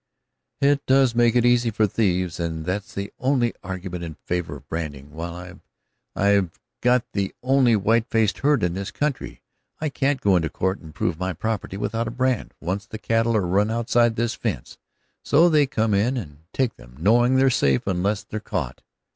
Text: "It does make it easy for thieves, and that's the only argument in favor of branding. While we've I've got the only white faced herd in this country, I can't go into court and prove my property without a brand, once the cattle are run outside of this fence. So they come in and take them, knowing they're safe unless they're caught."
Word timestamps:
"It 0.61 0.83
does 0.87 1.13
make 1.13 1.35
it 1.35 1.45
easy 1.45 1.69
for 1.69 1.85
thieves, 1.85 2.39
and 2.39 2.65
that's 2.65 2.95
the 2.95 3.13
only 3.19 3.53
argument 3.63 4.03
in 4.03 4.15
favor 4.15 4.55
of 4.57 4.67
branding. 4.67 5.11
While 5.11 5.45
we've 5.45 5.59
I've 6.15 6.51
got 6.81 7.11
the 7.11 7.35
only 7.43 7.75
white 7.75 8.09
faced 8.09 8.39
herd 8.39 8.63
in 8.63 8.73
this 8.73 8.89
country, 8.89 9.43
I 9.79 9.89
can't 9.89 10.19
go 10.19 10.37
into 10.37 10.49
court 10.49 10.79
and 10.79 10.95
prove 10.95 11.19
my 11.19 11.33
property 11.33 11.77
without 11.77 12.07
a 12.07 12.09
brand, 12.09 12.55
once 12.59 12.87
the 12.87 12.97
cattle 12.97 13.37
are 13.37 13.45
run 13.45 13.69
outside 13.69 14.13
of 14.13 14.15
this 14.15 14.33
fence. 14.33 14.79
So 15.23 15.49
they 15.49 15.67
come 15.67 15.93
in 15.93 16.17
and 16.17 16.45
take 16.51 16.77
them, 16.77 16.95
knowing 16.97 17.35
they're 17.35 17.51
safe 17.51 17.85
unless 17.85 18.23
they're 18.23 18.39
caught." 18.39 18.81